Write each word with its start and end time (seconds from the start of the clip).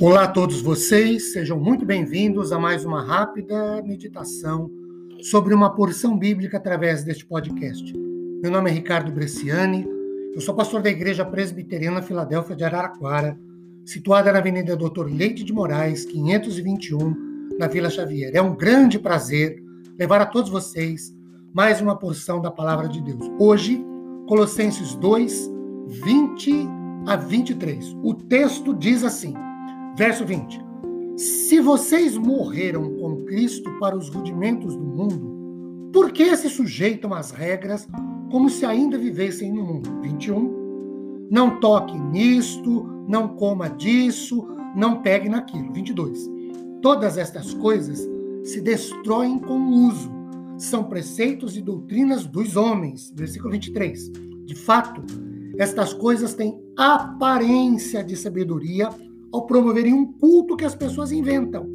Olá 0.00 0.24
a 0.24 0.28
todos 0.28 0.60
vocês, 0.60 1.32
sejam 1.32 1.58
muito 1.58 1.86
bem-vindos 1.86 2.50
a 2.50 2.58
mais 2.58 2.84
uma 2.84 3.00
rápida 3.00 3.80
meditação 3.82 4.68
sobre 5.22 5.54
uma 5.54 5.72
porção 5.72 6.18
bíblica 6.18 6.56
através 6.56 7.04
deste 7.04 7.24
podcast. 7.24 7.96
Meu 8.42 8.50
nome 8.50 8.70
é 8.70 8.72
Ricardo 8.72 9.12
Bresciani, 9.12 9.86
eu 10.34 10.40
sou 10.40 10.52
pastor 10.52 10.82
da 10.82 10.90
Igreja 10.90 11.24
Presbiteriana 11.24 12.02
Filadélfia 12.02 12.56
de 12.56 12.64
Araraquara, 12.64 13.38
situada 13.86 14.32
na 14.32 14.40
Avenida 14.40 14.76
Doutor 14.76 15.08
Leite 15.08 15.44
de 15.44 15.52
Moraes, 15.52 16.04
521, 16.04 17.56
na 17.56 17.68
Vila 17.68 17.88
Xavier. 17.88 18.32
É 18.34 18.42
um 18.42 18.56
grande 18.56 18.98
prazer 18.98 19.62
levar 19.96 20.20
a 20.20 20.26
todos 20.26 20.50
vocês 20.50 21.14
mais 21.52 21.80
uma 21.80 21.96
porção 21.96 22.40
da 22.40 22.50
palavra 22.50 22.88
de 22.88 23.00
Deus. 23.00 23.30
Hoje, 23.38 23.80
Colossenses 24.26 24.96
2, 24.96 25.48
20 25.86 26.68
a 27.06 27.14
23. 27.14 27.94
O 28.02 28.12
texto 28.12 28.74
diz 28.74 29.04
assim: 29.04 29.34
Verso 29.96 30.26
20: 30.26 30.60
Se 31.16 31.60
vocês 31.60 32.16
morreram 32.16 32.94
com 32.96 33.24
Cristo 33.24 33.70
para 33.78 33.96
os 33.96 34.08
rudimentos 34.08 34.74
do 34.74 34.84
mundo, 34.84 35.90
por 35.92 36.10
que 36.10 36.36
se 36.36 36.50
sujeitam 36.50 37.14
às 37.14 37.30
regras 37.30 37.86
como 38.30 38.50
se 38.50 38.66
ainda 38.66 38.98
vivessem 38.98 39.52
no 39.52 39.62
mundo? 39.62 40.00
21. 40.02 41.28
Não 41.30 41.60
toque 41.60 41.96
nisto, 41.96 42.84
não 43.08 43.28
coma 43.36 43.70
disso, 43.70 44.44
não 44.74 45.00
pegue 45.00 45.28
naquilo. 45.28 45.72
22. 45.72 46.28
Todas 46.82 47.16
estas 47.16 47.54
coisas 47.54 48.08
se 48.42 48.60
destroem 48.60 49.38
com 49.38 49.56
o 49.56 49.86
uso. 49.86 50.10
São 50.58 50.84
preceitos 50.84 51.56
e 51.56 51.62
doutrinas 51.62 52.26
dos 52.26 52.56
homens. 52.56 53.12
Versículo 53.14 53.52
23. 53.52 54.10
De 54.44 54.54
fato, 54.56 55.02
estas 55.56 55.94
coisas 55.94 56.34
têm 56.34 56.60
aparência 56.76 58.02
de 58.02 58.16
sabedoria 58.16 58.90
ao 59.34 59.46
promoverem 59.46 59.92
um 59.92 60.06
culto 60.12 60.56
que 60.56 60.64
as 60.64 60.76
pessoas 60.76 61.10
inventam. 61.10 61.66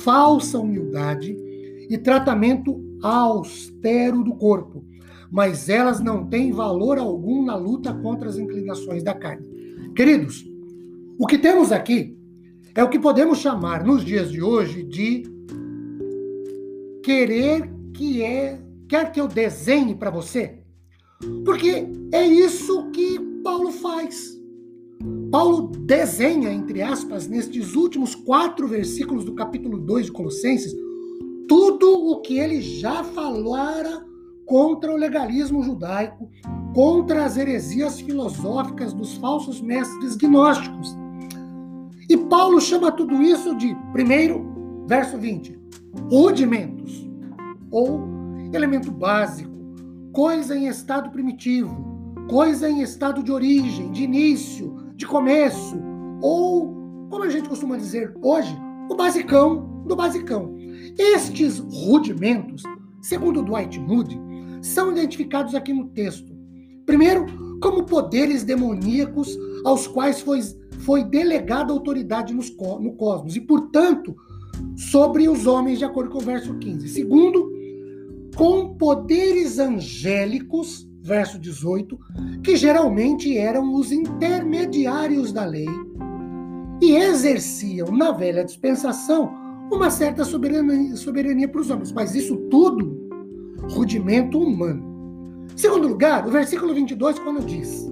Falsa 0.00 0.58
humildade 0.58 1.36
e 1.88 1.98
tratamento 1.98 2.82
austero 3.02 4.24
do 4.24 4.34
corpo, 4.34 4.82
mas 5.30 5.68
elas 5.68 6.00
não 6.00 6.26
têm 6.26 6.50
valor 6.50 6.98
algum 6.98 7.44
na 7.44 7.56
luta 7.56 7.92
contra 7.92 8.28
as 8.28 8.38
inclinações 8.38 9.02
da 9.02 9.12
carne. 9.12 9.46
Queridos, 9.94 10.46
o 11.18 11.26
que 11.26 11.36
temos 11.36 11.72
aqui 11.72 12.16
é 12.74 12.82
o 12.82 12.88
que 12.88 12.98
podemos 12.98 13.38
chamar 13.38 13.84
nos 13.84 14.02
dias 14.02 14.30
de 14.30 14.42
hoje 14.42 14.82
de 14.82 15.24
querer 17.02 17.70
que 17.92 18.22
é, 18.22 18.60
quer 18.88 19.12
que 19.12 19.20
eu 19.20 19.28
desenhe 19.28 19.94
para 19.94 20.10
você? 20.10 20.58
Porque 21.44 21.86
é 22.12 22.26
isso 22.26 22.90
que 22.92 23.18
Paulo 23.42 23.72
faz. 23.72 24.37
Paulo 25.30 25.68
desenha, 25.68 26.52
entre 26.52 26.82
aspas, 26.82 27.28
nestes 27.28 27.74
últimos 27.74 28.14
quatro 28.14 28.66
versículos 28.66 29.24
do 29.24 29.34
capítulo 29.34 29.78
2 29.78 30.06
de 30.06 30.12
Colossenses, 30.12 30.74
tudo 31.46 32.10
o 32.10 32.20
que 32.20 32.38
ele 32.38 32.60
já 32.60 33.04
falara 33.04 34.04
contra 34.46 34.92
o 34.92 34.96
legalismo 34.96 35.62
judaico, 35.62 36.30
contra 36.74 37.24
as 37.24 37.36
heresias 37.36 38.00
filosóficas 38.00 38.92
dos 38.92 39.14
falsos 39.16 39.60
mestres 39.60 40.16
gnósticos. 40.16 40.96
E 42.08 42.16
Paulo 42.16 42.60
chama 42.60 42.90
tudo 42.90 43.22
isso 43.22 43.54
de, 43.56 43.76
primeiro, 43.92 44.84
verso 44.86 45.18
20, 45.18 45.58
rudimentos, 46.10 47.06
ou 47.70 48.00
elemento 48.52 48.90
básico, 48.90 49.52
coisa 50.12 50.56
em 50.56 50.66
estado 50.66 51.10
primitivo, 51.10 52.14
coisa 52.30 52.68
em 52.68 52.80
estado 52.80 53.22
de 53.22 53.30
origem, 53.30 53.92
de 53.92 54.04
início, 54.04 54.87
de 54.98 55.06
começo, 55.06 55.76
ou, 56.20 56.74
como 57.08 57.22
a 57.22 57.28
gente 57.28 57.48
costuma 57.48 57.76
dizer 57.76 58.12
hoje, 58.20 58.52
o 58.90 58.96
basicão 58.96 59.84
do 59.86 59.94
basicão. 59.94 60.56
Estes 60.98 61.60
rudimentos, 61.60 62.64
segundo 63.00 63.40
Dwight 63.40 63.78
Moody, 63.78 64.20
são 64.60 64.90
identificados 64.90 65.54
aqui 65.54 65.72
no 65.72 65.86
texto. 65.90 66.36
Primeiro, 66.84 67.26
como 67.62 67.84
poderes 67.84 68.42
demoníacos 68.42 69.38
aos 69.64 69.86
quais 69.86 70.20
foi, 70.20 70.40
foi 70.80 71.04
delegada 71.04 71.72
autoridade 71.72 72.34
nos, 72.34 72.50
no 72.50 72.92
cosmos, 72.94 73.36
e, 73.36 73.40
portanto, 73.40 74.16
sobre 74.76 75.28
os 75.28 75.46
homens, 75.46 75.78
de 75.78 75.84
acordo 75.84 76.10
com 76.10 76.18
o 76.18 76.22
verso 76.22 76.58
15. 76.58 76.88
Segundo, 76.88 77.52
com 78.36 78.74
poderes 78.74 79.60
angélicos 79.60 80.87
verso 81.08 81.38
18, 81.38 81.98
que 82.44 82.54
geralmente 82.54 83.36
eram 83.36 83.74
os 83.74 83.90
intermediários 83.90 85.32
da 85.32 85.44
lei 85.44 85.66
e 86.82 86.94
exerciam 86.96 87.90
na 87.90 88.12
velha 88.12 88.44
dispensação 88.44 89.32
uma 89.72 89.90
certa 89.90 90.24
soberania, 90.24 90.94
soberania 90.96 91.48
para 91.48 91.60
os 91.60 91.70
homens. 91.70 91.92
Mas 91.92 92.14
isso 92.14 92.36
tudo, 92.50 93.08
rudimento 93.70 94.38
humano. 94.38 94.86
Segundo 95.56 95.88
lugar, 95.88 96.26
o 96.26 96.30
versículo 96.30 96.74
22, 96.74 97.18
quando 97.18 97.44
diz 97.44 97.90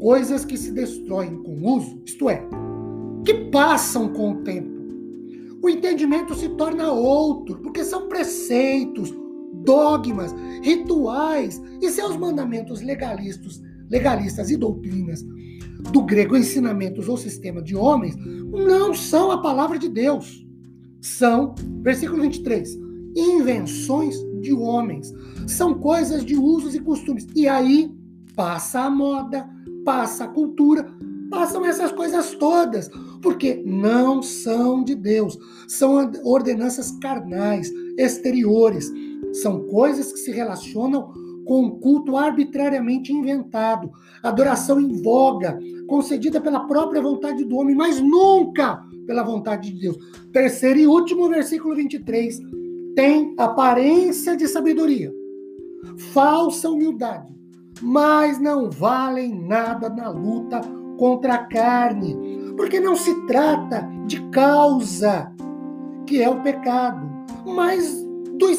coisas 0.00 0.44
que 0.46 0.56
se 0.56 0.72
destroem 0.72 1.42
com 1.42 1.62
uso, 1.76 2.00
isto 2.06 2.28
é, 2.28 2.42
que 3.24 3.34
passam 3.50 4.08
com 4.08 4.32
o 4.32 4.36
tempo. 4.42 4.80
O 5.62 5.68
entendimento 5.68 6.34
se 6.34 6.48
torna 6.50 6.90
outro, 6.90 7.58
porque 7.58 7.84
são 7.84 8.08
preceitos, 8.08 9.14
dogmas, 9.64 10.34
rituais 10.62 11.60
e 11.80 11.90
seus 11.90 12.16
mandamentos 12.16 12.80
legalistas, 12.80 13.60
legalistas 13.88 14.50
e 14.50 14.56
doutrinas 14.56 15.24
do 15.92 16.02
grego 16.02 16.36
ensinamentos 16.36 17.08
ou 17.08 17.16
sistema 17.16 17.62
de 17.62 17.74
homens 17.74 18.16
não 18.16 18.92
são 18.94 19.30
a 19.30 19.40
palavra 19.40 19.78
de 19.78 19.88
Deus. 19.88 20.46
São, 21.00 21.54
versículo 21.82 22.22
23, 22.22 22.78
invenções 23.16 24.16
de 24.40 24.52
homens. 24.52 25.12
São 25.46 25.74
coisas 25.74 26.24
de 26.24 26.36
usos 26.36 26.74
e 26.74 26.80
costumes. 26.80 27.26
E 27.34 27.48
aí 27.48 27.90
passa 28.36 28.80
a 28.80 28.90
moda, 28.90 29.48
passa 29.84 30.24
a 30.24 30.28
cultura, 30.28 30.86
passam 31.30 31.64
essas 31.64 31.90
coisas 31.92 32.32
todas, 32.34 32.90
porque 33.22 33.62
não 33.64 34.22
são 34.22 34.84
de 34.84 34.94
Deus. 34.94 35.38
São 35.66 36.10
ordenanças 36.24 36.90
carnais, 37.00 37.72
exteriores 37.96 38.92
são 39.32 39.66
coisas 39.66 40.12
que 40.12 40.18
se 40.18 40.30
relacionam 40.30 41.12
com 41.44 41.64
um 41.64 41.70
culto 41.80 42.16
arbitrariamente 42.16 43.12
inventado, 43.12 43.90
adoração 44.22 44.80
em 44.80 45.02
voga, 45.02 45.58
concedida 45.88 46.40
pela 46.40 46.60
própria 46.60 47.02
vontade 47.02 47.44
do 47.44 47.56
homem, 47.56 47.74
mas 47.74 48.00
nunca 48.00 48.84
pela 49.06 49.24
vontade 49.24 49.72
de 49.72 49.80
Deus. 49.80 49.98
Terceiro 50.32 50.78
e 50.78 50.86
último 50.86 51.28
versículo 51.28 51.74
23 51.74 52.38
tem 52.94 53.34
aparência 53.36 54.36
de 54.36 54.46
sabedoria, 54.46 55.12
falsa 56.12 56.70
humildade, 56.70 57.34
mas 57.82 58.40
não 58.40 58.70
valem 58.70 59.34
nada 59.46 59.88
na 59.88 60.08
luta 60.08 60.60
contra 60.98 61.34
a 61.34 61.44
carne, 61.46 62.16
porque 62.56 62.78
não 62.78 62.94
se 62.94 63.26
trata 63.26 63.88
de 64.06 64.20
causa, 64.30 65.32
que 66.06 66.22
é 66.22 66.28
o 66.28 66.42
pecado, 66.42 67.08
mas 67.44 68.04
dos 68.38 68.58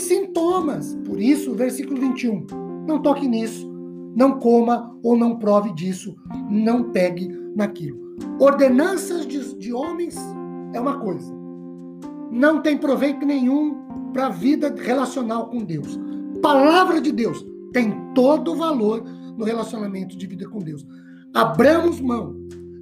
sintomas. 0.62 0.96
Por 1.06 1.20
isso, 1.20 1.54
versículo 1.56 2.00
21. 2.00 2.46
Não 2.88 3.02
toque 3.02 3.28
nisso, 3.28 3.70
não 4.16 4.40
coma 4.40 4.96
ou 5.04 5.18
não 5.18 5.38
prove 5.38 5.74
disso, 5.74 6.16
não 6.50 6.92
pegue 6.92 7.28
naquilo. 7.56 8.00
Ordenanças 8.40 9.26
de, 9.26 9.56
de 9.56 9.74
homens 9.74 10.16
é 10.74 10.80
uma 10.80 11.00
coisa. 11.00 11.34
Não 12.32 12.62
tem 12.62 12.78
proveito 12.78 13.26
nenhum 13.26 13.82
para 14.14 14.28
a 14.28 14.30
vida 14.30 14.74
relacional 14.78 15.50
com 15.50 15.64
Deus. 15.64 16.00
Palavra 16.42 17.02
de 17.02 17.12
Deus 17.12 17.46
tem 17.74 17.94
todo 18.14 18.54
o 18.54 18.56
valor 18.56 19.04
no 19.38 19.46
relacionamento 19.46 20.18
de 20.18 20.28
vida 20.28 20.48
com 20.48 20.60
Deus. 20.60 20.86
Abramos 21.34 22.00
mão 22.00 22.36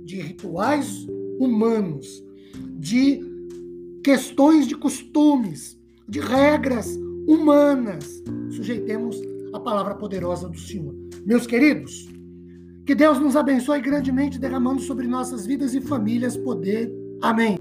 de 0.04 0.22
rituais 0.22 1.08
humanos, 1.40 2.24
de 2.78 3.22
questões 4.04 4.68
de 4.68 4.76
costumes, 4.76 5.80
de 6.08 6.20
regras 6.20 6.98
humanas. 7.30 8.24
Sujeitemos 8.50 9.22
a 9.54 9.60
palavra 9.60 9.94
poderosa 9.94 10.50
do 10.50 10.58
Senhor. 10.58 10.96
Meus 11.26 11.46
queridos, 11.46 12.08
que 12.86 12.96
Deus 12.96 13.20
nos 13.20 13.36
abençoe 13.36 13.80
grandemente, 13.82 14.40
derramando 14.40 14.82
sobre 14.82 15.08
nossas 15.08 15.46
vidas 15.46 15.76
e 15.76 15.82
famílias 15.82 16.36
poder. 16.36 16.92
Amém. 17.22 17.59